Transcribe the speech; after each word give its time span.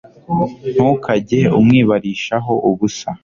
ntukajye 0.73 1.39
umwibarisha 1.59 2.35
ho 2.45 2.53
ubusa 2.69 3.09